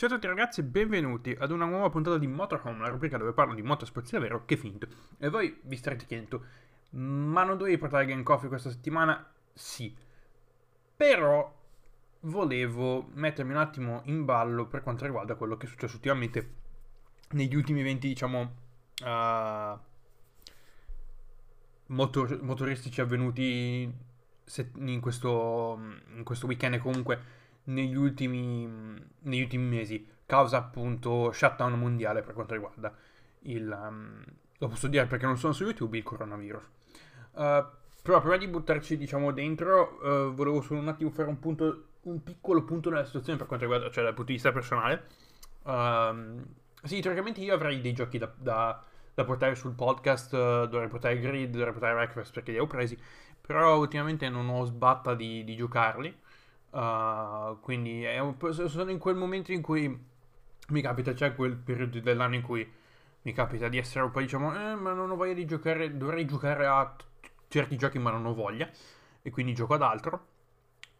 [0.00, 3.34] Ciao a tutti ragazzi e benvenuti ad una nuova puntata di Motorhome, la rubrica dove
[3.34, 4.86] parlo di motorsport davvero che finto.
[5.18, 6.42] E voi vi starete chiedendo,
[6.92, 9.30] ma non dovevi portare Game Coffee questa settimana?
[9.52, 9.94] Sì.
[10.96, 11.54] Però
[12.20, 16.54] volevo mettermi un attimo in ballo per quanto riguarda quello che è successo ultimamente
[17.32, 18.54] negli ultimi eventi, diciamo,
[19.04, 19.78] uh,
[21.88, 23.82] motor- motoristici avvenuti
[24.76, 25.78] in questo,
[26.14, 28.66] in questo weekend comunque negli ultimi,
[29.20, 32.94] negli ultimi mesi, causa appunto shutdown mondiale per quanto riguarda
[33.40, 33.68] il...
[33.68, 34.24] Um,
[34.58, 36.62] lo posso dire perché non sono su YouTube, il coronavirus.
[37.32, 37.64] Uh,
[38.02, 42.22] però prima di buttarci diciamo dentro, uh, volevo solo un attimo fare un punto, un
[42.22, 45.06] piccolo punto nella situazione per quanto riguarda, cioè dal punto di vista personale.
[45.62, 46.42] Uh,
[46.82, 48.82] sì, teoricamente io avrei dei giochi da, da,
[49.14, 52.98] da portare sul podcast, uh, dovrei portare Grid, dovrei portare Breakfast perché li ho presi,
[53.40, 56.14] però ultimamente non ho sbatta di, di giocarli.
[56.70, 58.36] Uh, quindi un,
[58.68, 60.08] sono in quel momento in cui
[60.68, 62.68] mi capita, c'è quel periodo dell'anno in cui
[63.22, 66.24] mi capita di essere un po' diciamo, eh, ma non ho voglia di giocare, dovrei
[66.26, 66.96] giocare a
[67.48, 68.70] certi giochi ma non ho voglia
[69.22, 70.26] e quindi gioco ad altro.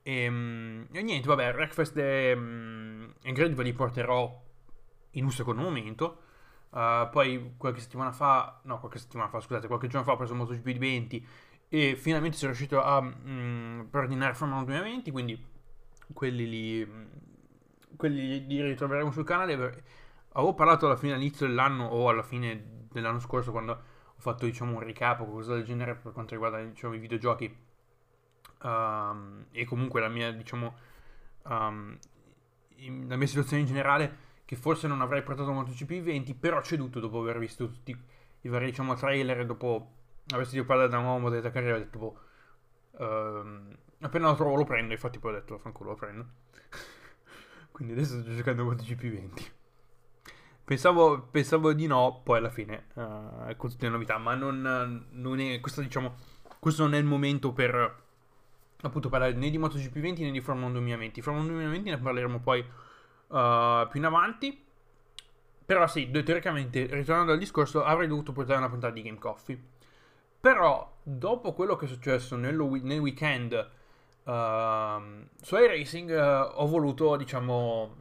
[0.02, 4.42] E, um, e niente, vabbè, Breakfast e, um, e Grid ve li porterò
[5.12, 6.22] in un secondo momento.
[6.70, 10.34] Uh, poi qualche settimana fa, no, qualche settimana fa, scusate, qualche giorno fa ho preso
[10.34, 11.26] MotoGP 20
[11.68, 15.46] e finalmente sono riuscito a um, preordinare Formula 1 2020, quindi
[16.12, 16.88] quelli lì,
[17.96, 19.84] quelli li ritroveremo sul canale.
[20.32, 24.74] Avevo parlato alla fine all'inizio dell'anno o alla fine dell'anno scorso quando ho fatto diciamo
[24.74, 27.56] un recap o qualcosa del genere per quanto riguarda diciamo, i videogiochi
[28.62, 30.74] um, e comunque la mia diciamo
[31.44, 31.96] um,
[33.06, 37.00] la mia situazione in generale che forse non avrei portato MotoGP 20 però ho ceduto
[37.00, 37.96] dopo aver visto tutti
[38.42, 39.92] i vari diciamo trailer dopo
[40.28, 42.18] aver sentito parlare da un nuovo modello carriera ho detto boh,
[43.04, 46.26] um, Appena lo trovo lo prendo, infatti poi ho detto, fanculo lo prendo.
[47.70, 49.52] Quindi adesso sto giocando con GP 20.
[50.64, 55.40] Pensavo, pensavo, di no, poi alla fine uh, con tutte le novità, ma non, non
[55.40, 56.14] è, questo, diciamo,
[56.58, 58.02] questo non è il momento per
[58.82, 61.20] appunto parlare né di MotoGP 20 né di Formula 1 2020.
[61.20, 64.64] Formula 1 2020 ne parleremo poi uh, più in avanti.
[65.66, 69.62] Però sì, teoricamente, ritornando al discorso, avrei dovuto portare una puntata di Game Coffee.
[70.40, 73.78] Però, dopo quello che è successo nel, nel weekend
[74.22, 77.96] Uh, su iRacing uh, ho voluto, diciamo,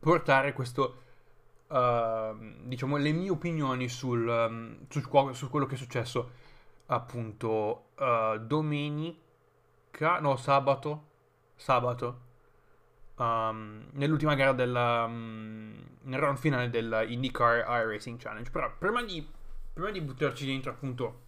[0.00, 1.02] portare questo,
[1.68, 5.00] uh, diciamo, le mie opinioni sul, um, su,
[5.32, 6.30] su, quello che è successo
[6.86, 11.04] appunto uh, domenica, no, sabato,
[11.54, 12.20] sabato,
[13.16, 18.50] um, nell'ultima gara del, um, nel round finale del IndyCar iRacing Challenge.
[18.50, 19.24] Però prima di,
[19.78, 21.26] prima di buttarci dentro appunto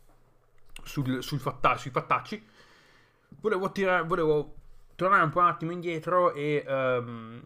[0.83, 2.44] sul, sul fatta, sui fattacci,
[3.41, 4.55] volevo, tirare, volevo
[4.97, 7.41] tornare un po' un attimo indietro e um,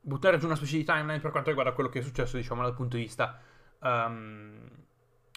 [0.00, 2.74] buttare giù una specie di timeline per quanto riguarda quello che è successo, diciamo, dal
[2.74, 3.40] punto di vista
[3.80, 4.70] um,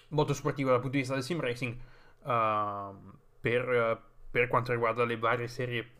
[0.09, 1.75] molto sportivo, dal punto di vista del sim racing,
[2.21, 2.95] uh,
[3.41, 3.99] per,
[4.29, 5.91] per, quanto riguarda le varie serie.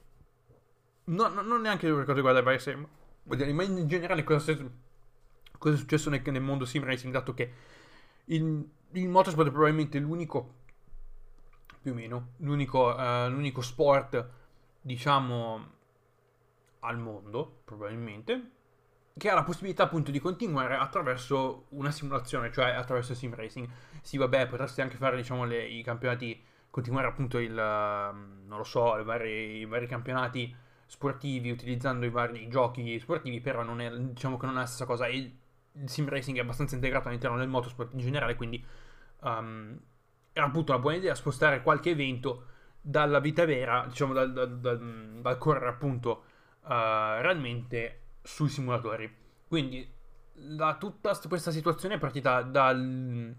[1.05, 4.55] No, no, non neanche per quanto riguarda le varie serie, ma in generale cosa,
[5.57, 7.51] cosa è successo nel, nel, mondo sim racing, dato che
[8.27, 10.55] il, il motorsport è probabilmente l'unico
[11.81, 14.29] più o meno, l'unico, uh, l'unico sport,
[14.81, 15.75] diciamo,
[16.79, 18.51] al mondo, probabilmente,
[19.17, 23.69] che ha la possibilità appunto di continuare attraverso una simulazione, cioè attraverso il sim racing.
[24.01, 28.63] Sì, vabbè, potresti anche fare, diciamo, le, i campionati, continuare appunto il, uh, non lo
[28.63, 30.53] so, i vari, i vari campionati
[30.85, 34.85] sportivi utilizzando i vari giochi sportivi, però non è, diciamo che non è la stessa
[34.85, 35.07] cosa.
[35.81, 38.63] Il sim racing è abbastanza integrato all'interno del motorsport in generale, quindi
[39.21, 39.79] um,
[40.33, 42.45] era appunto una buona idea spostare qualche evento
[42.79, 46.23] dalla vita vera, diciamo dal, dal, dal, dal correre appunto
[46.61, 49.13] uh, realmente sui simulatori.
[49.47, 49.89] Quindi
[50.33, 53.35] la, tutta questa situazione è partita dal,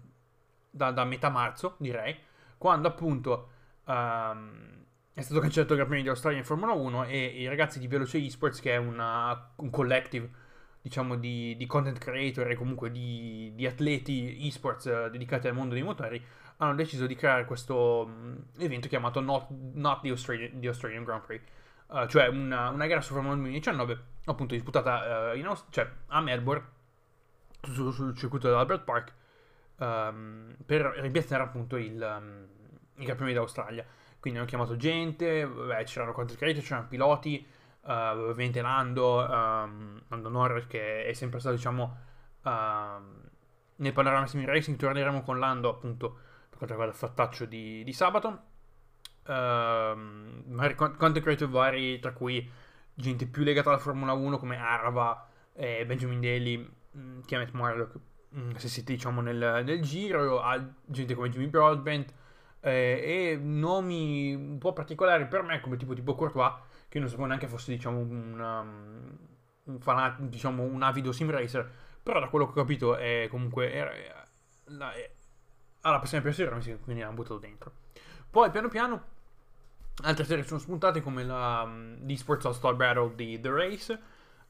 [0.69, 2.17] da, da, metà marzo, direi,
[2.57, 3.49] quando appunto
[3.85, 7.87] um, è stato cancellato il Gran Premio Australia in Formula 1 e i ragazzi di
[7.87, 10.38] Veloce Esports, che è una, un collective
[10.81, 15.73] diciamo di, di, content creator e comunque di, di atleti esports uh, dedicati al mondo
[15.73, 16.23] dei motori,
[16.57, 21.23] hanno deciso di creare questo um, evento chiamato Not, Not the, Australian, the, Australian, Grand
[21.23, 21.41] Prix,
[21.87, 26.21] uh, cioè una, una, gara su Formula 1 2019, appunto disputata uh, Aust- cioè, a
[26.21, 26.65] Melbourne,
[27.61, 29.13] su, sul circuito dell'Albert Park,
[29.77, 32.47] um, per rimpiazzare appunto il, um,
[33.03, 33.85] Gran Premio d'Australia.
[34.19, 37.45] Quindi hanno chiamato gente, beh, c'erano content creator, c'erano piloti,
[37.81, 41.97] uh, ovviamente Lando, um, Lando Norris che è sempre stato diciamo
[42.43, 42.49] uh,
[43.75, 46.19] nel panorama sim racing torneremo con Lando appunto
[46.59, 48.47] quanto riguarda il fattaccio di, di sabato.
[49.23, 52.49] Uh, content creator vari, tra cui
[52.93, 57.95] gente più legata alla Formula 1 come Arava, eh, Benjamin Daly, mh, mm, Tiamat Marlock,
[58.29, 60.41] mh, se siete diciamo nel, nel giro,
[60.85, 62.13] gente come Jimmy Broadbent
[62.59, 66.51] eh, e nomi un po' particolari per me come tipo tipo Courtois
[66.89, 69.17] che non sapevo neanche fosse diciamo un, um,
[69.63, 71.71] un, fanat- diciamo, un avido sim racer
[72.03, 74.13] però da quello che ho capito è comunque è, è,
[74.65, 75.11] è,
[75.81, 76.49] ha la passione per Sir
[76.83, 77.71] quindi l'hanno buttato dentro.
[78.29, 79.03] Poi piano piano
[80.03, 81.69] altre serie sono spuntate come la
[82.15, 84.01] Sports All Star Battle di The Race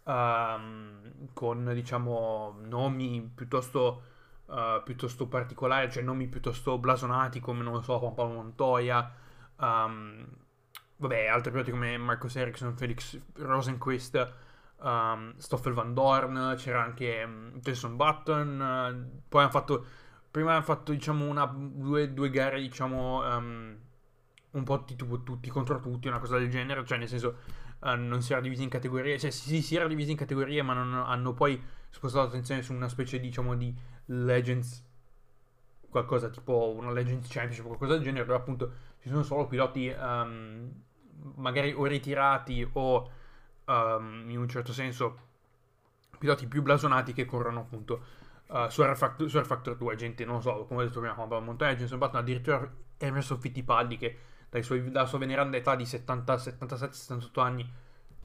[0.03, 4.01] um, con diciamo nomi piuttosto
[4.45, 9.11] uh, piuttosto particolari, cioè nomi piuttosto blasonati come, non so, Juan Paolo Montoya,
[9.57, 10.25] um,
[10.99, 14.33] vabbè, altri piloti come Marcos Ericsson, Felix Rosenquist,
[14.81, 19.85] um, Stoffel Van Dorn, c'era anche um, Jason Button, uh, poi hanno fatto,
[20.29, 23.77] prima hanno fatto, diciamo, una, due, due gare, diciamo, um,
[24.51, 27.37] un po' tipo tutti contro tutti, una cosa del genere, cioè nel senso
[27.79, 30.73] uh, non si era divisi in categorie, cioè sì, si era divisi in categorie, ma
[30.73, 33.73] non hanno poi spostato l'attenzione su una specie, diciamo, di
[34.05, 34.85] Legends
[35.89, 38.71] qualcosa tipo una Legends Championship qualcosa del genere dove appunto
[39.01, 40.71] ci sono solo piloti um,
[41.35, 43.11] magari o ritirati o
[43.65, 45.27] um, in un certo senso
[46.17, 48.03] piloti più blasonati che corrono appunto
[48.47, 51.15] uh, su, R Factor, su R Factor 2 gente non so come ho detto prima
[51.15, 54.17] Juan Montoya Jenson Button addirittura Emerson Fittipaldi che
[54.61, 57.71] suoi, dalla sua veneranda età di 70, 77, 78 anni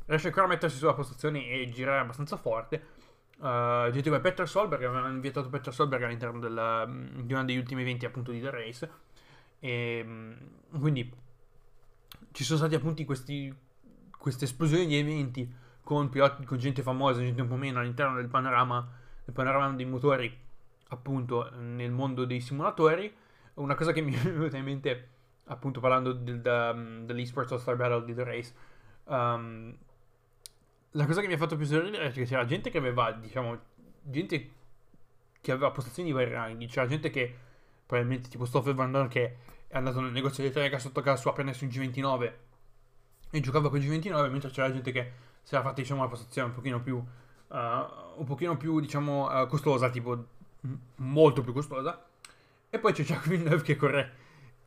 [0.06, 3.02] riesce ancora a mettersi sulla postazione e girare abbastanza forte.
[3.36, 7.82] Uh, gente come Peter Solberg avevano invitato Peter Solberg all'interno del, di uno degli ultimi
[7.82, 8.90] eventi appunto di The Race.
[9.58, 10.32] E mm,
[10.78, 11.12] quindi
[12.32, 13.54] ci sono stati appunto questi,
[14.16, 15.52] queste esplosioni di eventi
[15.82, 18.88] con, piloti, con gente famosa, gente un po' meno all'interno del panorama,
[19.24, 20.42] del panorama dei motori
[20.88, 23.12] appunto nel mondo dei simulatori
[23.54, 25.08] una cosa che mi è venuta in mente
[25.44, 28.54] appunto parlando del, del, dell'eSports All Star Battle di The Race
[29.04, 29.76] um,
[30.96, 33.58] la cosa che mi ha fatto più sorridere è che c'era gente che aveva, diciamo,
[34.02, 34.50] gente
[35.40, 36.66] che aveva postazioni di vari ranghi.
[36.66, 37.36] C'era gente che,
[37.84, 39.36] probabilmente tipo Stoffel Van Dorn, che
[39.68, 42.32] è andato nel negozio di Telega sotto casa sua appena su un G29
[43.30, 45.12] e giocava con G29, mentre c'era gente che
[45.42, 49.46] si era fatta, diciamo, la postazione un pochino più, uh, un pochino più, diciamo, uh,
[49.46, 50.26] costosa, tipo,
[50.60, 52.06] m- molto più costosa.
[52.70, 54.12] E poi c'è Jacques Villeneuve che corre,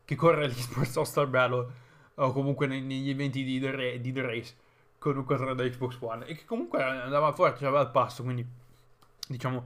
[0.04, 1.68] che corre gli Sports All-Star Battle,
[2.16, 4.56] o comunque negli eventi di The, di The Race
[4.98, 8.46] con un controllo da Xbox One e che comunque andava forte, aveva il passo, quindi
[9.28, 9.58] diciamo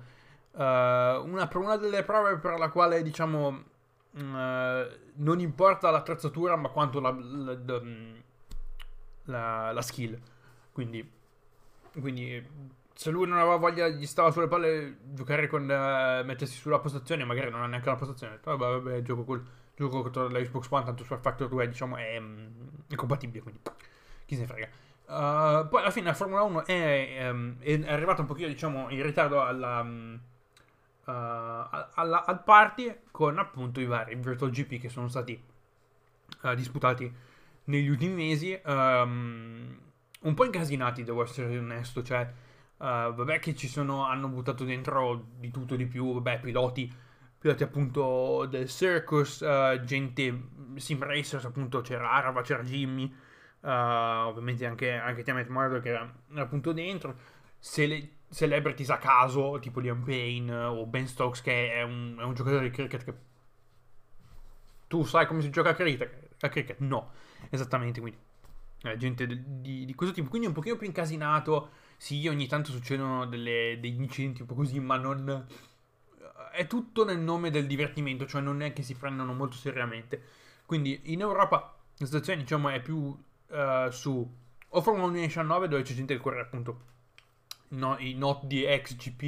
[0.51, 3.63] uh, una, una, delle prove per la quale diciamo
[4.13, 7.81] uh, non importa l'attrezzatura ma quanto la, la,
[9.25, 10.19] la, la skill,
[10.71, 11.09] quindi,
[11.99, 16.79] quindi se lui non aveva voglia, gli stava sulle palle giocare con uh, mettersi sulla
[16.79, 18.39] postazione, magari non ha neanche la postazione.
[18.43, 19.43] Vabbè, vabbè, gioco col
[19.75, 22.21] gioco contro la Xbox One, tanto su Factor 2, diciamo, è,
[22.87, 23.61] è compatibile, quindi
[24.25, 24.69] chi se ne frega.
[25.07, 29.01] Uh, poi alla fine la Formula 1 è, um, è arrivata un pochino diciamo in
[29.01, 29.79] ritardo alla,
[31.11, 35.41] alla, al party con appunto i vari Virtual GP che sono stati
[36.43, 37.13] uh, disputati
[37.65, 39.79] negli ultimi mesi um,
[40.21, 42.31] un po' incasinati devo essere onesto cioè
[42.77, 46.91] vabbè che ci sono hanno buttato dentro di tutto di più vabbè piloti
[47.37, 49.45] piloti appunto del circus
[49.83, 53.13] gente sim racers appunto c'era Arava c'era Jimmy
[53.61, 57.15] Uh, ovviamente anche, anche Tiamat Murdoch era, era appunto dentro.
[57.59, 62.33] Cele- celebrities a caso, tipo Liam Payne o Ben Stokes, che è un, è un
[62.33, 63.13] giocatore di cricket che...
[64.87, 66.29] Tu sai come si gioca a cricket?
[66.39, 66.79] A cricket?
[66.79, 67.11] No,
[67.49, 68.17] esattamente, quindi...
[68.83, 71.71] Eh, gente di, di, questo tipo, quindi un pochino più incasinato.
[71.97, 75.45] Sì, ogni tanto succedono delle, degli incidenti un po' così, ma non...
[76.51, 80.21] È tutto nel nome del divertimento, cioè non è che si prendono molto seriamente.
[80.65, 84.39] Quindi in Europa la situazione, diciamo, è più uh, su
[84.73, 86.89] o Formula 1 19 dove c'è gente che corre appunto
[87.71, 89.21] no, i not di XGP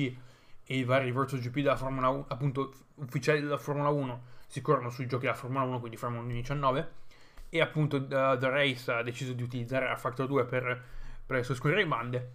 [0.65, 4.89] e i vari virtual GP della Formula 1 appunto ufficiali della Formula 1 si corrono
[4.89, 6.91] sui giochi della Formula 1 quindi Formula 1 19
[7.50, 10.83] e appunto uh, The Race ha deciso di utilizzare la Factor 2 per,
[11.25, 12.31] per le sue scorrere bande.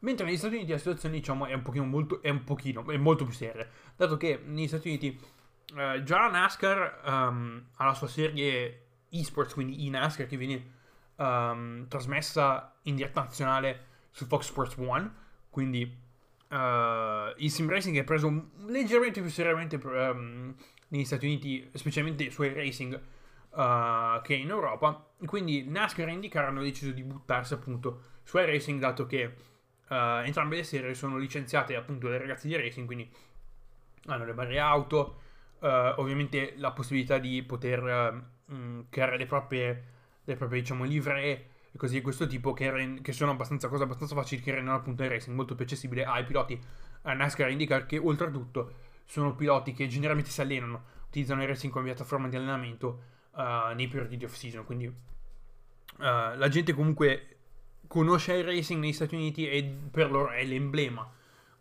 [0.00, 2.96] Mentre negli Stati Uniti la situazione diciamo è un pochino molto è un pochino è
[2.96, 5.20] molto più seria dato che negli Stati Uniti
[5.74, 10.70] uh, già la NASCAR um, ha la sua serie esports quindi i NASCAR che viene
[11.16, 15.14] um, trasmessa in diretta nazionale su Fox Sports 1,
[15.52, 20.54] quindi uh, il sim racing è preso leggermente più seriamente um,
[20.88, 22.98] negli Stati Uniti, specialmente sui racing,
[23.50, 25.10] uh, che in Europa.
[25.26, 29.24] Quindi NASCAR e IndyCar hanno deciso di buttarsi appunto su racing, dato che
[29.88, 29.94] uh,
[30.24, 33.06] entrambe le serie sono licenziate appunto dai ragazzi di racing, quindi
[34.06, 35.20] hanno le varie auto,
[35.60, 38.24] ovviamente la possibilità di poter
[38.88, 39.84] creare le proprie
[40.24, 43.84] le proprie diciamo livree e così di questo tipo che, re- che sono abbastanza cose
[43.84, 46.60] abbastanza facili che rendono appunto il racing molto più accessibile ai piloti.
[47.02, 48.74] A NASCAR e IndyCar che oltretutto
[49.04, 53.02] sono piloti che generalmente si allenano, utilizzano il racing come piattaforma di allenamento
[53.32, 54.94] uh, nei periodi di off season, quindi uh,
[55.98, 57.36] la gente comunque
[57.86, 61.10] conosce il racing negli Stati Uniti e per loro è l'emblema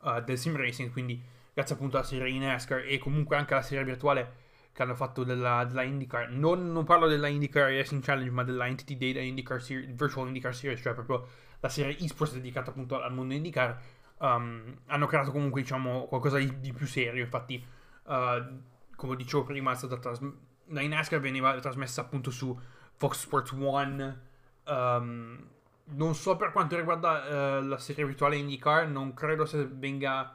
[0.01, 1.21] uh, del sim racing, quindi
[1.53, 4.40] grazie appunto alla serie NASCAR e comunque anche alla serie virtuale
[4.73, 6.29] che hanno fatto della, della IndyCar.
[6.29, 10.55] Non, non, parlo della IndyCar Racing Challenge, ma della Entity Data IndyCar Series, Virtual IndyCar
[10.55, 11.27] Series, cioè proprio
[11.59, 13.81] la serie eSports dedicata appunto al mondo IndyCar.
[14.19, 17.23] Um, hanno creato comunque, diciamo, qualcosa di, di più serio.
[17.23, 17.63] Infatti,
[18.03, 18.59] uh,
[18.95, 20.35] come dicevo prima, è stata trasmessa.
[20.67, 22.57] La NASCAR veniva trasmessa appunto su
[22.93, 24.21] Fox Sports One.
[24.65, 25.49] Um,
[25.83, 30.33] non so per quanto riguarda uh, la serie virtuale IndyCar, non credo se venga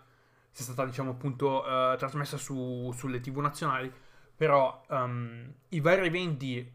[0.50, 3.93] sia stata diciamo appunto uh, trasmessa su, sulle tv nazionali
[4.37, 6.73] però um, i vari eventi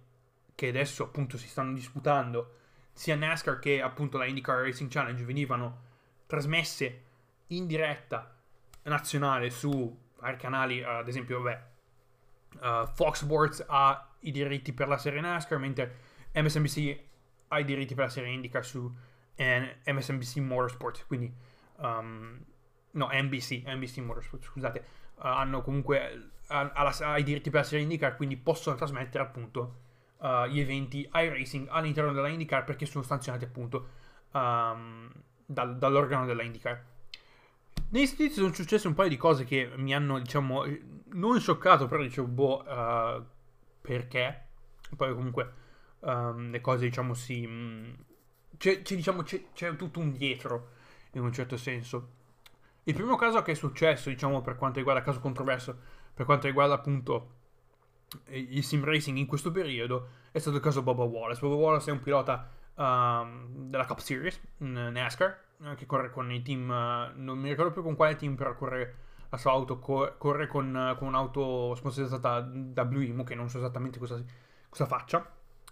[0.56, 2.58] che adesso appunto si stanno disputando,
[2.94, 5.90] sia NASCAR che appunto la IndyCar Racing Challenge, venivano
[6.26, 7.04] trasmesse
[7.48, 8.36] in diretta
[8.84, 11.64] nazionale su vari canali, ad esempio, vabbè,
[12.62, 15.96] uh, Fox Sports ha i diritti per la serie NASCAR, mentre
[16.34, 17.00] MSNBC
[17.50, 18.94] ha i diritti per la serie IndyCar su
[19.36, 21.34] MSNBC Motorsport, quindi
[21.78, 22.40] um,
[22.92, 24.86] no, NBC, NBC Motorsport, scusate,
[25.28, 29.76] hanno comunque ai diritti per la serie IndyCar, quindi possono trasmettere appunto
[30.18, 33.88] uh, gli eventi iRacing all'interno della IndyCar perché sono sanzionati appunto
[34.32, 35.10] um,
[35.46, 36.90] dal, dall'organo della IndyCar.
[37.90, 40.64] Negli Stati Uniti sono successe un paio di cose che mi hanno, diciamo,
[41.14, 43.26] non scioccato, però dicevo, boh, uh,
[43.82, 44.46] perché?
[44.96, 45.54] Poi comunque
[46.00, 47.46] um, le cose, diciamo, si...
[47.46, 47.94] Mm,
[48.56, 50.70] c'è, c'è, diciamo, c'è, c'è tutto un dietro,
[51.14, 52.20] in un certo senso.
[52.92, 55.78] Il primo caso che è successo, diciamo, per quanto riguarda caso controverso,
[56.14, 57.36] per quanto riguarda appunto
[58.28, 61.40] il sim racing in questo periodo, è stato il caso Boba Wallace.
[61.40, 66.42] Boba Wallace è un pilota um, della Cup Series, NASCAR, eh, che corre con i
[66.42, 68.96] team, uh, non mi ricordo più con quale team, però corre
[69.30, 73.60] la sua auto, cor- corre con, con, un'auto sponsorizzata da Blue Imo, che non so
[73.60, 74.22] esattamente cosa,
[74.68, 75.20] cosa faccia,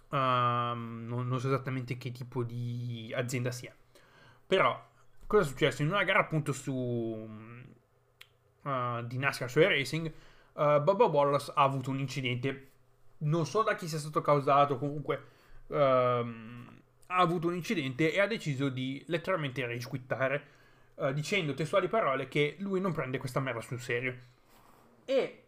[0.08, 3.76] uh, non, non so esattamente che tipo di azienda sia.
[4.46, 4.88] Però
[5.30, 5.82] cosa è successo?
[5.82, 7.28] In una gara appunto su uh,
[9.04, 10.12] di NASCAR su Racing,
[10.54, 12.70] uh, Bubba Wallace ha avuto un incidente,
[13.18, 15.24] non so da chi sia stato causato, comunque
[15.68, 16.24] uh, ha
[17.06, 20.46] avuto un incidente e ha deciso di letteralmente risquittare,
[20.96, 24.16] uh, dicendo testuali parole che lui non prende questa merda sul serio.
[25.04, 25.44] E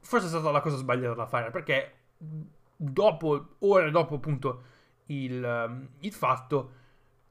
[0.00, 1.94] forse è stata la cosa sbagliata da fare perché
[2.76, 4.64] dopo, ore dopo appunto
[5.06, 6.79] il, um, il fatto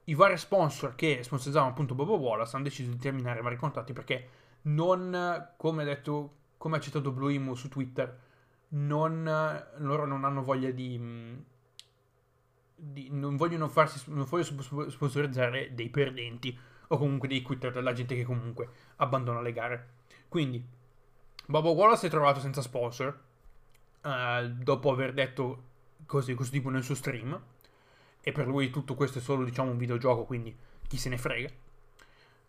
[0.04, 3.92] i vari sponsor che sponsorizzavano appunto Bobo Wallace hanno deciso di terminare i vari contatti
[3.92, 4.28] perché
[4.62, 8.18] non, come ha detto, come ha citato Blue Emu su Twitter,
[8.68, 9.24] non,
[9.78, 10.98] loro non hanno voglia di,
[12.74, 18.14] di non vogliono farsi, non vogliono sponsorizzare dei perdenti o comunque dei quitter della gente
[18.16, 19.88] che comunque abbandona le gare.
[20.28, 20.64] Quindi,
[21.46, 23.20] Bobo Wallace si è trovato senza sponsor
[24.02, 25.64] uh, dopo aver detto
[26.06, 27.40] cose di questo tipo nel suo stream
[28.22, 31.48] e per lui tutto questo è solo diciamo un videogioco, quindi chi se ne frega.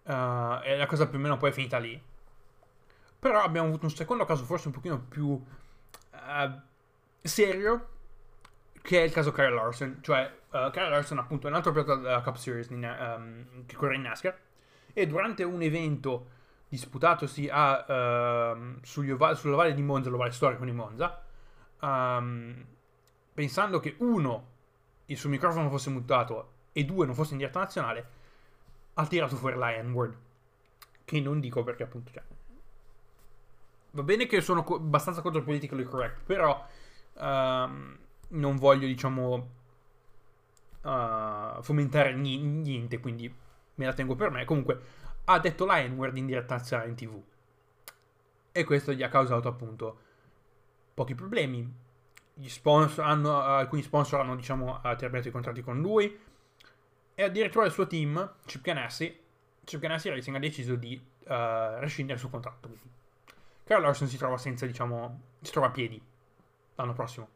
[0.04, 2.01] Uh, e la cosa più o meno poi è finita lì.
[3.20, 6.60] Però abbiamo avuto un secondo caso forse un pochino più uh,
[7.22, 7.90] serio,
[8.82, 10.00] che è il caso Kyle Larson.
[10.01, 13.75] Cioè, uh, Kyle Larson appunto è un altro pilota della Cup Series in, um, che
[13.75, 14.38] corre in NASCAR,
[14.92, 20.72] e durante un evento disputatosi a, uh, ovali, sulla valle di Monza, l'ovale storico di
[20.72, 21.22] Monza,
[21.82, 22.66] um,
[23.34, 24.50] pensando che uno
[25.12, 28.10] il suo microfono fosse mutato e due non fosse in diretta nazionale,
[28.94, 30.18] ha tirato fuori la N-word.
[31.03, 32.24] Che non dico perché appunto cioè,
[33.94, 36.65] Va bene che sono co- abbastanza contro politically correct, però
[37.15, 37.98] um,
[38.30, 39.50] non voglio, diciamo,
[40.84, 43.34] uh, fomentare n- niente, quindi
[43.75, 44.46] me la tengo per me.
[44.46, 44.80] Comunque,
[45.25, 47.22] ha detto la N-word in diretta nazionale in tv.
[48.53, 50.00] E questo gli ha causato appunto
[50.94, 51.70] pochi problemi.
[52.46, 56.20] Sponsor hanno, alcuni sponsor hanno, diciamo, terminato i contratti con lui
[57.14, 59.20] e addirittura il suo team, Chip Ganassi,
[59.64, 62.68] Chip Ganassi Racing ha deciso di uh, rescindere il suo contratto.
[62.68, 62.90] Quindi.
[63.64, 66.02] Carl Larson si trova senza, diciamo, si trova a piedi
[66.76, 67.30] l'anno prossimo.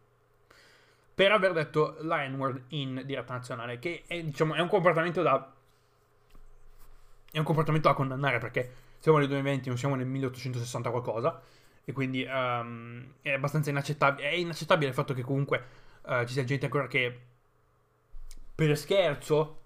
[1.14, 5.54] Per aver detto la N-word in diretta nazionale, che è, diciamo, è un comportamento da...
[7.32, 11.42] È un comportamento da condannare perché siamo nel 2020, non siamo nel 1860 qualcosa.
[11.86, 14.30] E quindi um, è abbastanza inaccettabile.
[14.30, 15.64] È inaccettabile il fatto che comunque
[16.02, 17.20] uh, ci sia gente ancora che
[18.56, 19.62] per scherzo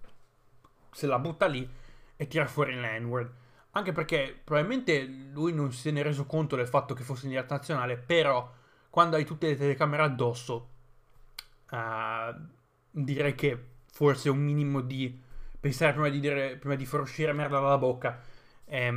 [0.91, 1.67] se la butta lì
[2.15, 3.31] e tira fuori l'N-word.
[3.71, 7.55] Anche perché probabilmente lui non si è reso conto del fatto che fosse in diretta
[7.55, 8.51] nazionale, però
[8.89, 10.69] quando hai tutte le telecamere addosso,
[11.69, 12.35] uh,
[12.91, 15.21] direi che forse un minimo di
[15.59, 18.19] pensare prima di, dire, prima di far uscire merda dalla bocca
[18.63, 18.87] è,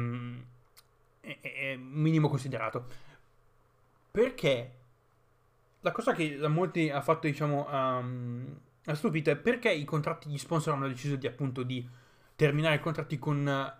[1.21, 2.87] è, è un minimo considerato.
[4.13, 4.81] Perché
[5.81, 10.29] la cosa che da molti ha fatto, diciamo, um, ha stupito è perché i contratti
[10.29, 11.89] di sponsor hanno deciso di appunto di
[12.37, 13.75] terminare i contratti con,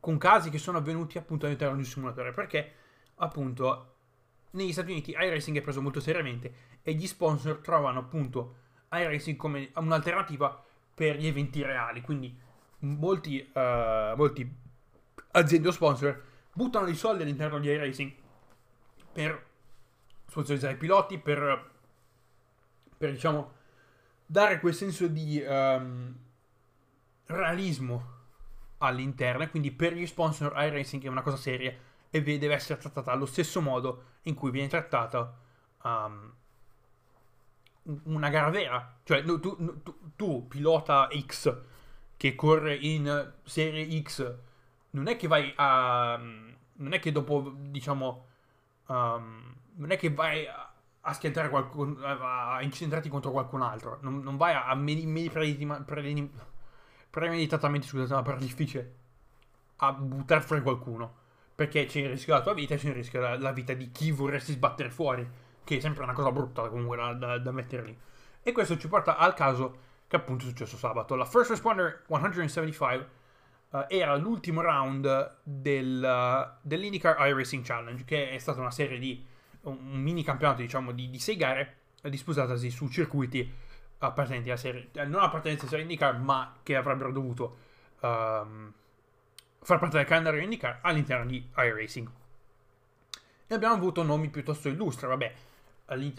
[0.00, 2.32] con casi che sono avvenuti appunto all'interno di un simulatore.
[2.32, 2.72] Perché
[3.14, 3.94] appunto
[4.50, 6.52] negli Stati Uniti iRacing è preso molto seriamente
[6.82, 8.56] e gli sponsor trovano appunto
[8.90, 12.00] iRacing come un'alternativa per gli eventi reali.
[12.00, 12.36] Quindi
[12.80, 14.52] molti, uh, molti
[15.30, 18.12] aziende o sponsor buttano dei soldi all'interno di iRacing
[19.18, 19.46] per
[20.28, 21.70] sponsorizzare i piloti, per,
[22.96, 23.52] per diciamo
[24.24, 26.16] dare quel senso di um,
[27.26, 28.16] realismo
[28.78, 29.42] all'interno.
[29.42, 31.74] E quindi per gli sponsor iRacing è una cosa seria
[32.10, 35.36] e deve essere trattata allo stesso modo in cui viene trattata
[35.82, 36.32] um,
[38.04, 38.98] una gara vera.
[39.02, 39.82] Cioè, tu, tu,
[40.14, 41.60] tu, pilota X
[42.16, 44.32] che corre in serie X,
[44.90, 46.16] non è che vai a.
[46.16, 48.26] Non è che dopo, diciamo.
[48.88, 52.04] Um, non è che vai a, schiantare qualcuno.
[52.04, 53.98] a incentrarti contro qualcun altro.
[54.02, 54.74] Non, non vai a, a
[57.10, 58.94] premeditatamente, scusate, ma per difficile.
[59.76, 61.26] A buttare fuori qualcuno.
[61.54, 63.90] Perché c'è il rischio della tua vita e c'è il rischio della, della vita di
[63.90, 65.28] chi vorresti sbattere fuori
[65.68, 67.98] che è sempre una cosa brutta comunque da, da, da mettere lì.
[68.42, 71.14] E questo ci porta al caso che appunto è successo sabato.
[71.14, 73.08] La First Responder 175
[73.70, 79.24] uh, era l'ultimo round del, uh, dell'IndyCar iRacing Challenge, che è stata una serie di
[79.62, 83.52] un, mini campionato, diciamo, di, di sei gare disputatasi su circuiti
[83.98, 87.58] appartenenti alla serie, eh, non appartenenti alla serie IndyCar, ma che avrebbero dovuto
[88.00, 88.72] um,
[89.60, 92.08] far parte del calendario IndyCar all'interno di iRacing.
[93.46, 95.34] E abbiamo avuto nomi piuttosto illustri, vabbè,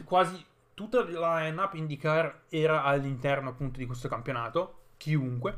[0.03, 5.57] quasi tutta la line-up IndyCar era all'interno appunto di questo campionato, chiunque,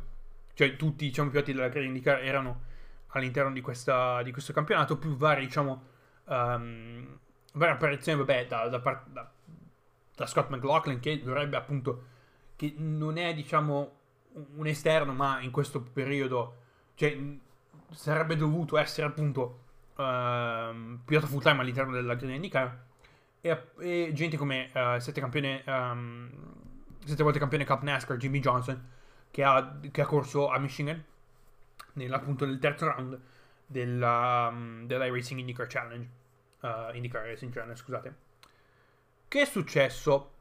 [0.54, 2.70] cioè tutti diciamo, i piloti della IndyCar erano
[3.08, 5.84] all'interno di, questa, di, questo campionato, più vari diciamo
[6.26, 7.20] um,
[7.54, 9.32] varie apparizioni, vabbè, da, da, da,
[10.16, 12.04] da, Scott McLaughlin che dovrebbe appunto,
[12.56, 14.00] che non è diciamo
[14.56, 16.58] un esterno, ma in questo periodo,
[16.96, 17.18] cioè
[17.92, 19.64] sarebbe dovuto essere appunto
[19.96, 22.84] uh, pilota full time all'interno della gara IndyCar
[23.42, 26.30] e, e gente come uh, sette, campione, um,
[27.04, 29.00] sette volte campione Cup NASCAR Jimmy Johnson
[29.32, 31.04] che ha, che ha corso a Michigan
[31.94, 33.20] nel, appunto nel terzo round
[33.66, 36.08] della, um, dell'iRacing IndyCar Challenge
[36.62, 38.16] uh, IndyCar Racing Challenge scusate.
[39.28, 40.32] Che è successo?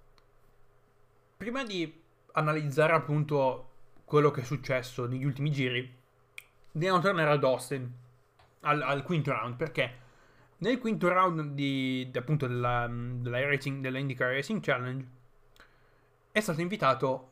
[1.37, 3.69] Prima di analizzare appunto
[4.05, 5.99] quello che è successo negli ultimi giri
[6.73, 7.93] dobbiamo tornare ad Austin
[8.61, 9.99] al, al quinto round perché
[10.59, 15.07] nel quinto round di, di appunto della, della, racing, della IndyCar Racing Challenge
[16.33, 17.30] è stato invitato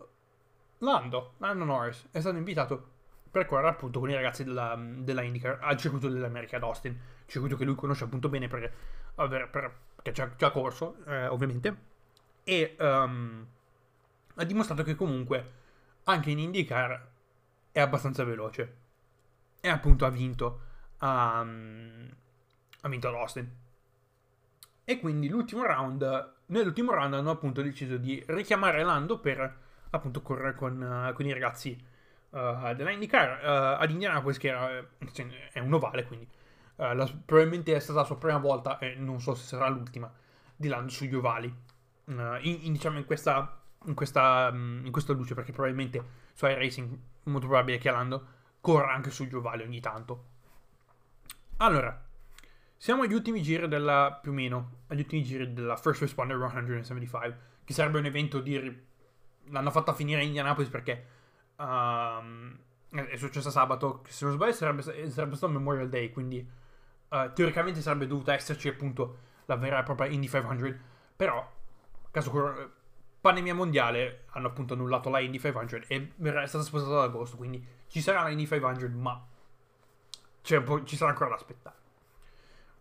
[0.78, 2.96] Lando, Lando Norris, è stato invitato
[3.30, 7.56] per correre appunto con i ragazzi della, della IndyCar al circuito dell'America ad Austin, circuito
[7.56, 8.72] che lui conosce appunto bene perché,
[9.14, 11.76] per, perché ci, ha, ha corso, eh, ovviamente,
[12.44, 13.46] e um,
[14.34, 15.52] ha dimostrato che comunque
[16.04, 17.06] anche in IndyCar
[17.72, 18.76] è abbastanza veloce
[19.60, 20.60] e appunto ha vinto
[21.00, 22.08] um,
[22.80, 23.56] ha vinto l'Austin.
[24.84, 30.54] E quindi l'ultimo round, nell'ultimo round hanno appunto deciso di richiamare Lando per appunto correre
[30.54, 31.76] con, uh, con i ragazzi
[32.30, 33.40] uh, della IndyCar.
[33.42, 36.28] Uh, ad Indianapolis che era, cioè, è un ovale quindi
[36.76, 40.12] la, probabilmente è stata la sua prima volta e non so se sarà l'ultima
[40.54, 41.52] di Lando sugli ovali.
[42.04, 46.02] In, in, diciamo in questa, in, questa, um, in questa luce perché probabilmente
[46.34, 48.26] su iRacing molto probabile che Lando
[48.60, 50.26] corra anche sugli ovali ogni tanto.
[51.56, 52.06] Allora
[52.80, 57.38] siamo agli ultimi giri della, più o meno, agli ultimi giri della First Responder 175,
[57.64, 58.86] che sarebbe un evento di...
[59.50, 61.06] L'hanno fatta finire in Indianapolis perché
[61.56, 62.56] um,
[62.90, 66.46] è successo sabato, se non sbaglio sarebbe, sarebbe stato Memorial Day, quindi
[67.08, 70.78] uh, teoricamente sarebbe dovuta esserci appunto la vera e propria Indy 500,
[71.16, 71.50] però,
[72.10, 72.76] caso
[73.20, 77.64] pandemia mondiale, hanno appunto annullato la Indy 500 e è stata spostata ad agosto, quindi
[77.88, 79.26] ci sarà la Indy 500, ma
[80.42, 81.76] ci sarà ancora da aspettare.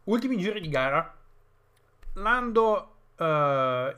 [0.06, 1.16] Ultimi giri di gara.
[2.14, 3.96] Lando uh,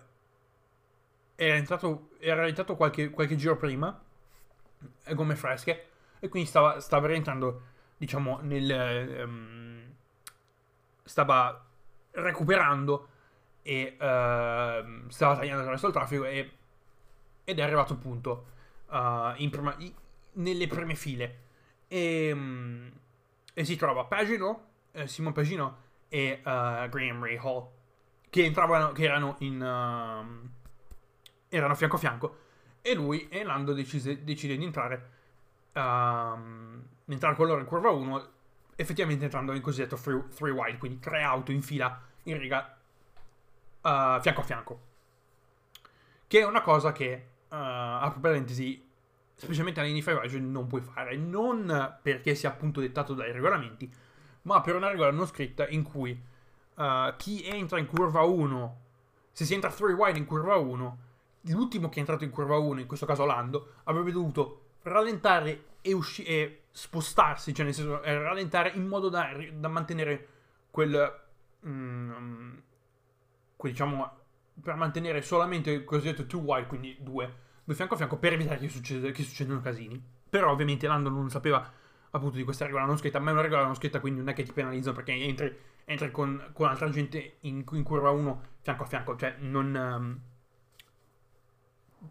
[1.42, 3.98] era entrato, era entrato qualche, qualche giro prima,
[5.14, 5.86] gomme fresche,
[6.20, 7.62] e quindi stava, stava rientrando,
[7.96, 9.24] diciamo, nel...
[9.26, 9.94] Um,
[11.02, 11.66] stava
[12.12, 13.08] recuperando
[13.62, 16.52] e uh, stava tagliando attraverso il traffico e,
[17.46, 18.46] ed è arrivato appunto
[18.88, 19.94] uh, prima, in,
[20.34, 21.40] nelle prime file.
[21.88, 22.92] E, um,
[23.54, 25.78] e si trova Pagino, eh, Simon Pagino
[26.10, 27.68] e uh, Graham Rahal
[28.30, 30.58] che entravano, che erano in uh,
[31.50, 32.38] erano fianco a fianco
[32.82, 35.10] e lui e Lando decise, decide di entrare,
[35.74, 38.28] um, entrare con loro in curva 1,
[38.76, 42.78] effettivamente entrando in cosiddetto 3 wide, quindi tre auto in fila in riga
[43.82, 44.82] uh, fianco a fianco.
[46.26, 48.88] Che è una cosa che, uh, apro parentesi,
[49.36, 53.92] specialmente all'Indy 500 non puoi fare, non perché sia appunto dettato dai regolamenti,
[54.44, 56.12] ma per una regola non scritta in cui
[56.76, 58.82] uh, chi entra in curva 1,
[59.32, 61.08] se si entra 3 wide in curva 1,
[61.44, 65.94] l'ultimo che è entrato in curva 1, in questo caso Lando, avrebbe dovuto rallentare e,
[65.94, 70.28] usci- e spostarsi, cioè nel senso eh, rallentare in modo da, da mantenere
[70.72, 71.20] quel,
[71.66, 72.58] mm,
[73.56, 74.18] quel, diciamo,
[74.62, 78.60] per mantenere solamente il cosiddetto two wide, quindi due, due fianco a fianco, per evitare
[78.60, 80.02] che, succeda, che succedano casini.
[80.30, 81.72] Però ovviamente Lando non sapeva
[82.12, 84.34] appunto di questa regola non scritta, ma è una regola non scritta, quindi non è
[84.34, 88.84] che ti penalizzano perché entri, entri con, con, altra gente in, in, curva 1 fianco
[88.84, 89.76] a fianco, cioè non...
[89.76, 90.22] Um,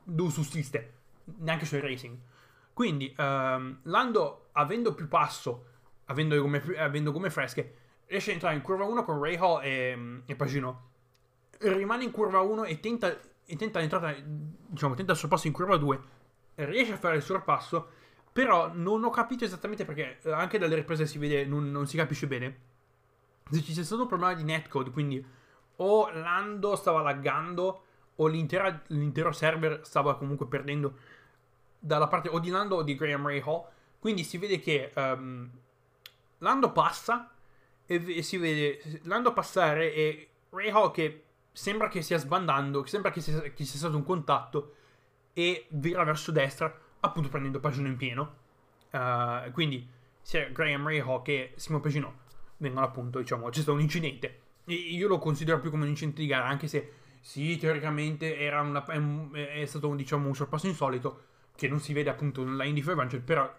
[0.04, 0.94] non sussiste,
[1.38, 2.16] neanche sui racing.
[2.72, 5.64] Quindi um, Lando, avendo più passo,
[6.06, 7.74] avendo gomme, avendo gomme fresche,
[8.06, 10.86] riesce ad entrare in curva 1 con Rahal e, e Pagino.
[11.58, 15.76] Rimane in curva 1 e tenta, e tenta l'entrata, diciamo, tenta il sorpasso in curva
[15.76, 16.00] 2.
[16.54, 17.88] Riesce a fare il sorpasso,
[18.32, 21.96] però non ho capito esattamente perché, eh, anche dalle riprese si vede, non, non si
[21.96, 22.60] capisce bene.
[23.50, 25.24] Se ci sia stato un problema di netcode, quindi
[25.76, 27.82] o Lando stava laggando
[28.20, 30.96] o l'intero server stava comunque perdendo
[31.78, 33.64] dalla parte o di Lando o di Graham Rahal.
[33.98, 35.48] Quindi si vede che um,
[36.38, 37.32] Lando passa
[37.86, 43.20] e, e, si vede Lando passare e Rahal che sembra che stia sbandando, sembra che
[43.20, 44.74] sia, che sia stato un contatto
[45.32, 48.46] e vira verso destra, appunto prendendo Pagino in pieno.
[48.90, 49.88] Uh, quindi
[50.20, 52.26] sia Graham Rahal che Simon Pagino
[52.56, 54.40] vengono appunto, diciamo, c'è stato un incidente.
[54.64, 58.60] E io lo considero più come un incidente di gara, anche se sì, teoricamente era
[58.60, 62.82] una, è, è stato diciamo, un sorpasso insolito che non si vede appunto nella Indy
[62.82, 63.52] 500, però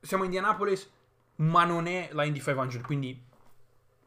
[0.00, 0.90] siamo in Indianapolis,
[1.36, 3.28] ma non è la Indy 500, quindi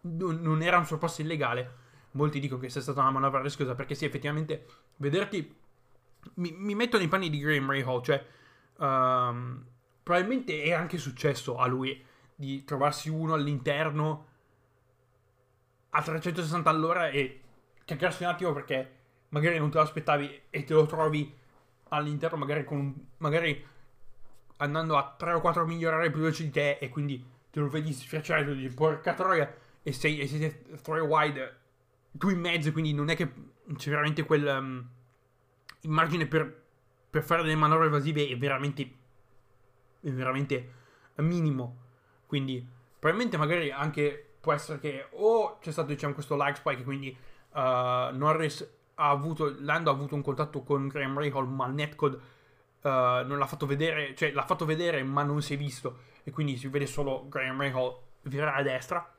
[0.01, 1.81] non era un sorpasso illegale.
[2.11, 4.65] Molti dicono che sia stata una manovra rischiosa perché sì, effettivamente
[4.97, 5.61] vederti
[6.35, 8.25] mi, mi metto nei panni di Graham Rahal, cioè
[8.77, 9.65] um,
[10.01, 12.03] probabilmente è anche successo a lui
[12.35, 14.27] di trovarsi uno all'interno
[15.89, 17.42] a 360 all'ora e
[17.85, 18.91] caccarsi un attimo perché
[19.29, 21.35] magari non te lo aspettavi e te lo trovi
[21.89, 23.65] all'interno magari con magari
[24.57, 27.91] andando a 3 o 4 migliorare più veloce di te e quindi te lo vedi
[27.93, 31.57] sfrecciare e dici porca troia e, sei, e siete 3 wide
[32.11, 33.31] tu in mezzo quindi non è che
[33.75, 34.89] c'è veramente quel um,
[35.83, 36.63] margine per,
[37.09, 39.01] per, fare delle manovre evasive è veramente
[40.01, 40.71] è veramente
[41.15, 41.81] minimo.
[42.25, 42.65] Quindi
[42.99, 47.15] probabilmente magari anche può essere che o c'è stato diciamo questo lag spike quindi
[47.53, 52.15] uh, Norris ha avuto, Lando ha avuto un contatto con Graham Rahal, ma il netcode
[52.81, 52.89] uh,
[53.25, 56.57] non l'ha fatto vedere, cioè l'ha fatto vedere ma non si è visto e quindi
[56.57, 59.11] si vede solo Graham Rahal virare a destra.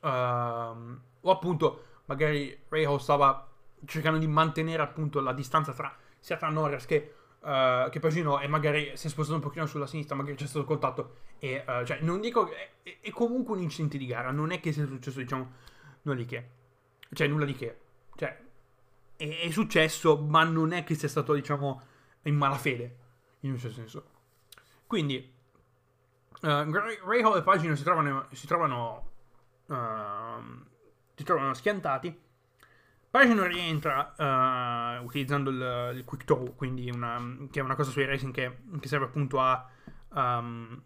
[0.00, 3.48] Uh, o appunto magari Rahal stava
[3.84, 8.46] cercando di mantenere appunto la distanza tra sia tra Norris che, uh, che Pagino e
[8.46, 12.20] magari si è spostato un pochino sulla sinistra, magari c'è stato contatto e cioè non
[12.20, 15.50] dico è, è, comunque un incidente di gara, non è che sia successo diciamo
[16.02, 16.48] nulla di che.
[17.12, 17.78] Cioè nulla di che.
[18.14, 18.44] Cioè
[19.16, 21.82] è, è, successo, ma non è che sia stato, diciamo,
[22.22, 22.96] in malafede,
[23.40, 24.04] in un certo senso.
[24.86, 25.32] Quindi,
[26.42, 29.10] uh, Ray Hall e Pagino si trovano, si trovano,
[29.66, 30.64] uh,
[31.14, 32.24] si trovano schiantati.
[33.08, 38.04] Pagino rientra uh, utilizzando il, il, Quick Tow, quindi una, che è una cosa sui
[38.04, 39.66] racing che, che serve appunto a...
[40.10, 40.82] Um,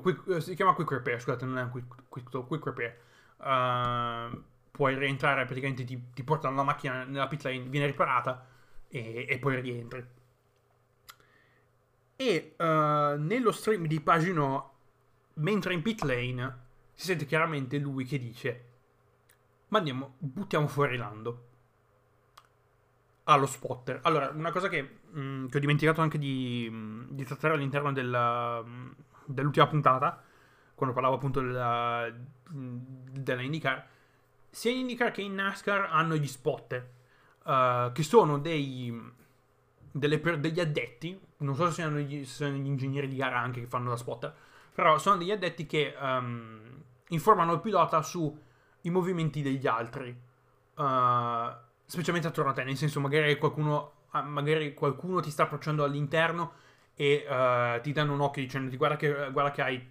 [0.00, 2.98] quick, si chiama Quick Repair, scusate, non è un Quick, quick Quick Repair.
[3.38, 4.42] Uh,
[4.76, 8.46] puoi rientrare, praticamente ti, ti portano la macchina nella pit lane, viene riparata
[8.88, 10.06] e, e poi rientri.
[12.14, 14.72] E uh, nello stream di Pagino,
[15.34, 18.64] mentre in pit lane, si sente chiaramente lui che dice:
[19.68, 21.44] Ma andiamo, buttiamo fuori Lando.
[23.24, 24.00] Allo spotter.
[24.02, 26.70] Allora, una cosa che, mh, mm, che ho dimenticato anche di,
[27.08, 28.62] di trattare all'interno della,
[29.24, 30.22] dell'ultima puntata,
[30.74, 32.12] quando parlavo appunto della,
[32.50, 33.94] della IndyCar,
[34.56, 36.88] sia in IndyCar che in NASCAR hanno gli spotter,
[37.44, 38.90] uh, che sono dei,
[39.90, 43.60] delle, degli addetti, non so se siano gli, se sono gli ingegneri di gara anche
[43.60, 44.34] che fanno da spotter,
[44.72, 46.58] però sono degli addetti che um,
[47.08, 48.32] informano il pilota sui
[48.84, 50.84] movimenti degli altri, uh,
[51.84, 56.52] specialmente attorno a te, nel senso magari qualcuno, ah, magari qualcuno ti sta approcciando all'interno
[56.94, 59.90] e uh, ti danno un occhio dicendo guarda che, guarda che hai,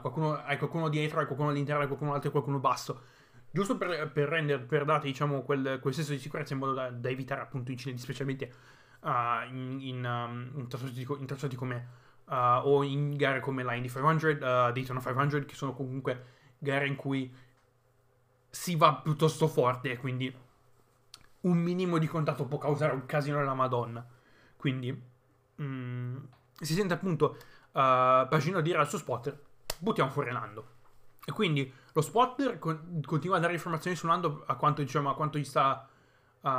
[0.00, 3.18] qualcuno, hai qualcuno dietro, hai qualcuno all'interno, hai qualcuno alto e qualcuno basso
[3.50, 6.90] giusto per, per rendere, per dare diciamo quel, quel senso di sicurezza in modo da,
[6.90, 8.52] da evitare appunto incidenti, specialmente
[9.00, 11.88] uh, in, in, um, in, tracciati, come
[12.26, 16.24] uh, o in gare come la Indy 500, uh, Daytona 500, che sono comunque
[16.58, 17.32] gare in cui
[18.48, 20.34] si va piuttosto forte, quindi
[21.42, 24.04] un minimo di contatto può causare un casino della Madonna.
[24.56, 25.02] Quindi
[25.62, 26.16] mm,
[26.60, 27.36] si sente appunto
[27.72, 29.38] uh, Pagino dire al suo spotter,
[29.78, 30.78] buttiamo fuori Lando.
[31.24, 35.14] E quindi lo spotter con- continua a dare informazioni su Lando a quanto, diciamo, a
[35.14, 35.88] quanto gli sta,
[36.40, 36.50] uh,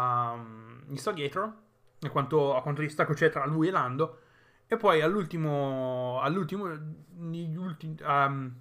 [0.88, 1.54] gli sta dietro,
[2.02, 4.20] a quanto, a quanto distacco c'è tra lui e Lando.
[4.68, 8.54] E poi all'ultimo, all'ultimo, ultimi, um,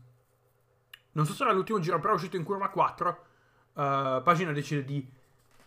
[1.12, 3.08] non so se era l'ultimo giro, però è uscito in curva 4,
[3.74, 5.08] uh, Pagina decide di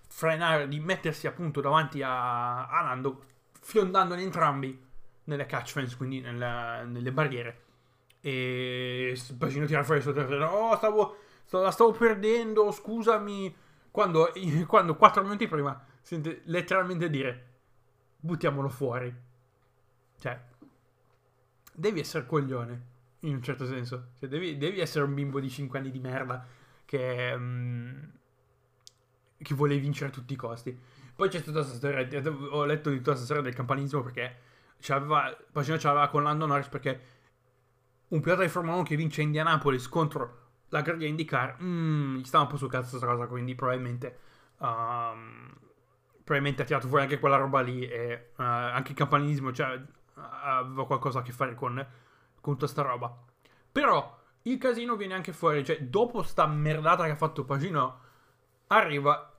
[0.08, 3.24] frenare, di mettersi appunto davanti a, a Lando,
[3.60, 4.92] fiondandoli entrambi
[5.26, 7.62] nelle catch fence, quindi nella, nelle barriere.
[8.26, 11.18] E Pagino tira fuori il suo terreno, oh stavo,
[11.50, 13.54] la stavo perdendo, scusami.
[13.92, 14.32] Quando,
[14.66, 17.48] quando 4 minuti prima sente letteralmente dire,
[18.18, 19.14] buttiamolo fuori.
[20.18, 20.42] Cioè,
[21.74, 22.86] devi essere coglione
[23.20, 24.12] in un certo senso.
[24.20, 26.48] Cioè, devi, devi, essere un bimbo di 5 anni di merda
[26.86, 28.10] che, um,
[29.38, 30.80] che vuole vincere a tutti i costi.
[31.14, 32.08] Poi c'è tutta questa storia,
[32.52, 34.38] ho letto di tutta questa storia del campanismo perché
[34.80, 35.30] c'aveva,
[35.62, 37.13] ce l'aveva con Lando Norris perché
[38.14, 42.46] un pilota di Formula 1 che vince Indianapolis contro la griglia IndyCar, mm, gli stava
[42.46, 44.20] un po' sul cazzo questa cosa, quindi probabilmente...
[44.58, 45.52] Um,
[46.24, 49.78] probabilmente ha tirato fuori anche quella roba lì e uh, anche il campanilismo cioè,
[50.14, 51.86] aveva qualcosa a che fare con
[52.44, 53.18] con tutta sta roba.
[53.72, 58.00] Però il casino viene anche fuori, cioè dopo sta merdata che ha fatto Pagino,
[58.68, 59.34] arriva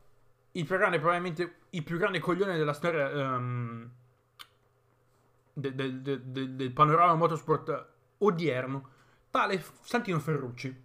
[0.53, 3.91] il più grande, probabilmente il più grande coglione della storia um,
[5.53, 8.89] del, del, del, del panorama motorsport odierno,
[9.31, 10.83] tale Santino Ferrucci.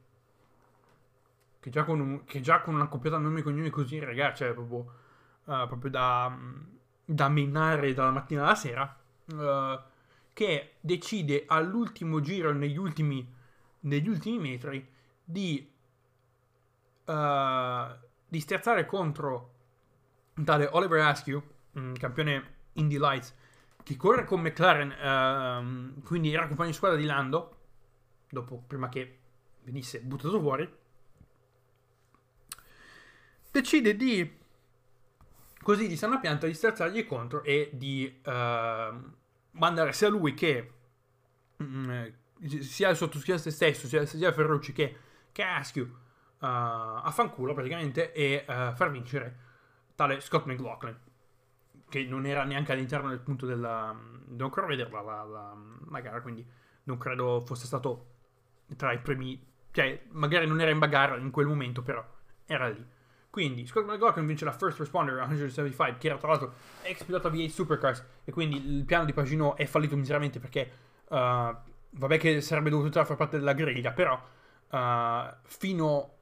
[1.60, 4.54] Che già con, un, che già con una coppiata nomi e cognomi così, ragazzi, cioè
[4.54, 4.78] proprio,
[5.46, 6.38] uh, proprio da,
[7.04, 8.98] da menare dalla mattina alla sera.
[9.26, 9.80] Uh,
[10.34, 13.30] che decide all'ultimo giro, negli ultimi,
[13.82, 14.88] negli ultimi metri,
[15.24, 15.70] di,
[17.06, 19.54] uh, di sterzare contro
[20.46, 21.44] tale Oliver Askew,
[21.98, 23.36] campione Indy Lights,
[23.90, 27.58] che corre con McLaren, uh, quindi era compagno di squadra di Lando,
[28.30, 29.20] dopo, prima che
[29.64, 30.72] venisse buttato fuori,
[33.50, 34.38] decide di,
[35.62, 38.22] così di sana pianta, di sterzargli contro e di...
[38.26, 39.18] Uh,
[39.52, 40.74] mandare sia lui che
[41.62, 42.14] mm, eh,
[42.62, 44.98] sia il sottoscritto stesso, sia, sia Ferrucci che,
[45.32, 45.88] che uh,
[46.38, 49.48] a fanculo praticamente e uh, far vincere
[49.96, 50.98] tale Scott McLaughlin
[51.90, 55.58] che non era neanche all'interno del punto della devo ancora vederla la, la,
[55.90, 56.46] la, gara quindi
[56.84, 58.06] non credo fosse stato
[58.76, 62.06] tra i primi cioè magari non era in bagarre in quel momento però
[62.50, 62.86] era lì.
[63.30, 67.48] Quindi Scott McLaughlin vince la First Responder 175, che era tra l'altro ex pilota V8
[67.48, 70.72] Supercars, e quindi il piano di Pagino è fallito miseramente perché,
[71.10, 74.20] uh, vabbè che sarebbe dovuto far parte della griglia, però
[74.70, 76.14] uh, fino,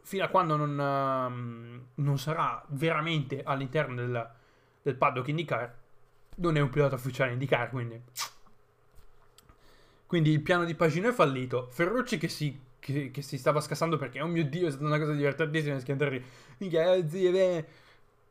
[0.00, 4.30] fino, a quando non, uh, non, sarà veramente all'interno del,
[4.88, 5.74] del paddock IndyCar,
[6.36, 8.02] non è un pilota ufficiale IndyCar, quindi...
[10.06, 11.68] Quindi il piano di Pagino è fallito.
[11.70, 14.98] Ferrucci che si che, che, si stava scassando perché, oh mio dio, è stata una
[14.98, 16.24] cosa divertentissima schiantarli.
[16.58, 17.66] Minchia, eh, zia, beh.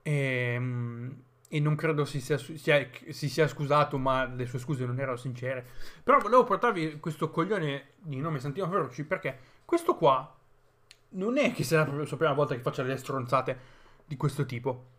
[0.01, 4.85] E, ehm, e non credo si sia, sia, si sia, scusato, ma le sue scuse
[4.85, 5.65] non erano sincere.
[6.03, 10.35] Però volevo portarvi questo coglione di nome Santino Ferrucci perché questo qua
[11.09, 13.59] non è che sia la sua prima volta che faccia delle stronzate
[14.05, 14.95] di questo tipo.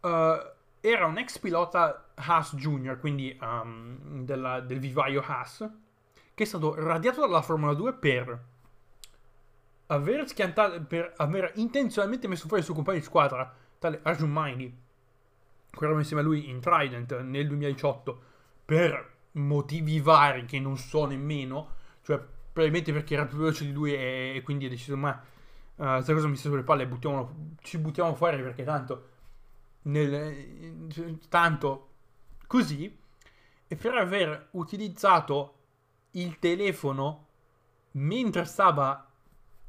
[0.00, 0.38] Uh,
[0.80, 5.68] era un ex pilota Haas Junior, quindi um, della, del vivaio Haas,
[6.34, 8.44] che è stato radiato dalla Formula 2 per
[9.86, 14.82] aver schiantato, per aver intenzionalmente messo fuori il suo compagno di squadra, tale Arjun Maini,
[15.70, 18.22] correva insieme a lui in Trident nel 2018,
[18.64, 22.18] per motivi vari che non so nemmeno, cioè
[22.52, 25.10] probabilmente perché era più veloce di lui e, e quindi ha deciso ma
[25.76, 29.08] uh, questa cosa mi sta sulle palle, buttiamo, ci buttiamo fuori perché tanto,
[29.82, 31.88] nel, tanto
[32.46, 32.98] così,
[33.66, 35.54] e per aver utilizzato
[36.12, 37.28] il telefono
[37.92, 39.08] mentre stava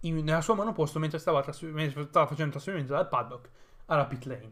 [0.02, 3.50] in, nella sua mano posto mentre stava, trasfer- mentre stava facendo trasferimento dal paddock
[3.86, 4.52] alla pit lane.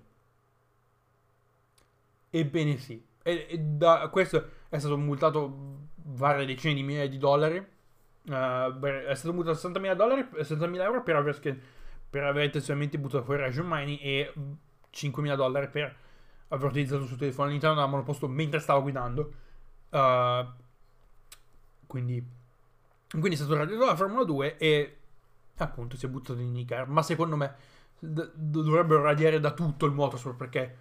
[2.30, 7.58] Ebbene sì, e, e da, questo è stato multato varie decine di migliaia di dollari.
[8.30, 11.40] Uh, è stato multato 60.000 dollari, 60.000 euro per aver,
[12.10, 14.34] per aver intenzionalmente buttato fuori Rajon Mini e
[14.94, 15.96] 5.000 dollari per
[16.50, 19.34] aver utilizzato il suo telefono all'interno della monoposto mentre stava guidando.
[19.90, 20.46] Uh,
[21.88, 22.24] quindi,
[23.10, 24.98] quindi è stato radiato dalla Formula 2 e
[25.58, 26.88] appunto si è buttato in IndyCar.
[26.88, 27.56] Ma secondo me
[28.00, 30.78] d- dovrebbero radiare da tutto il motorsport perché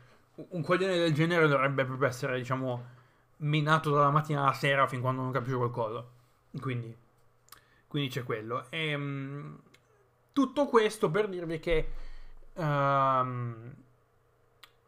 [0.50, 2.96] un coglione del genere dovrebbe proprio essere, diciamo,
[3.38, 6.04] minato dalla mattina alla sera fin quando non capisce qualcosa.
[6.60, 6.96] Quindi,
[7.86, 8.70] quindi c'è quello.
[8.70, 9.58] E, um,
[10.32, 11.90] tutto questo per dirvi che
[12.54, 13.74] um,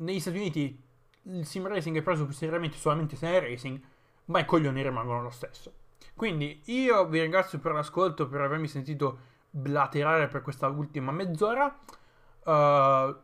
[0.01, 0.83] negli Stati Uniti
[1.25, 3.81] il sim racing è preso più seriamente solamente se è racing,
[4.27, 5.73] ma i coglioni rimangono lo stesso.
[6.15, 9.19] Quindi io vi ringrazio per l'ascolto, per avermi sentito
[9.51, 11.79] blaterare per questa ultima mezz'ora.
[12.45, 13.17] Uh,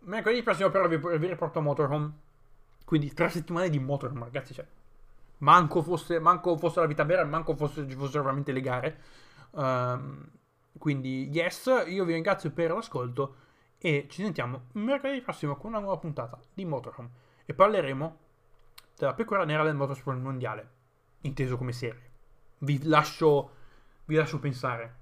[0.00, 2.12] mercoledì prossimo però vi, vi riporto Motorhome.
[2.84, 4.54] Quindi tre settimane di Motorhome, ragazzi.
[4.54, 4.66] Cioè,
[5.38, 9.00] manco, fosse, manco fosse la vita vera, manco fosse, ci fossero veramente le gare.
[9.50, 10.28] Um,
[10.78, 13.34] quindi, yes, io vi ringrazio per l'ascolto
[13.78, 17.10] e ci sentiamo mercoledì prossimo con una nuova puntata di Motorhome.
[17.44, 18.18] E parleremo
[18.96, 20.70] della pecora nera del motorsport mondiale,
[21.20, 22.10] inteso come serie.
[22.58, 23.50] Vi lascio,
[24.06, 24.96] vi lascio pensare.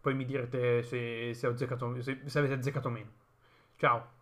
[0.00, 3.10] Poi mi direte se, se, azzeccato, se, se avete azzeccato meno.
[3.76, 4.20] Ciao.